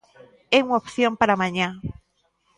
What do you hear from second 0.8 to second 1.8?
opción para mañá.